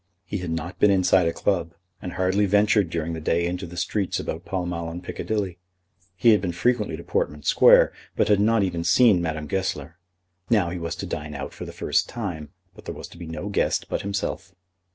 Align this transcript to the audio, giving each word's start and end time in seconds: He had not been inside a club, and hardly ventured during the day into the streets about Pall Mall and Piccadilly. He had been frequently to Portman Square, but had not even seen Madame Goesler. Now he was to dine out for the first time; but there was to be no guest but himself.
He 0.25 0.39
had 0.39 0.49
not 0.49 0.79
been 0.79 0.89
inside 0.89 1.27
a 1.27 1.31
club, 1.31 1.75
and 2.01 2.13
hardly 2.13 2.47
ventured 2.47 2.89
during 2.89 3.13
the 3.13 3.21
day 3.21 3.45
into 3.45 3.67
the 3.67 3.77
streets 3.77 4.19
about 4.19 4.45
Pall 4.45 4.65
Mall 4.65 4.89
and 4.89 5.03
Piccadilly. 5.03 5.59
He 6.15 6.31
had 6.31 6.41
been 6.41 6.53
frequently 6.53 6.97
to 6.97 7.03
Portman 7.03 7.43
Square, 7.43 7.93
but 8.15 8.27
had 8.27 8.39
not 8.39 8.63
even 8.63 8.83
seen 8.83 9.21
Madame 9.21 9.45
Goesler. 9.45 9.99
Now 10.49 10.71
he 10.71 10.79
was 10.79 10.95
to 10.95 11.05
dine 11.05 11.35
out 11.35 11.53
for 11.53 11.65
the 11.65 11.71
first 11.71 12.09
time; 12.09 12.49
but 12.73 12.85
there 12.85 12.95
was 12.95 13.07
to 13.09 13.17
be 13.19 13.27
no 13.27 13.49
guest 13.49 13.89
but 13.89 14.01
himself. 14.01 14.55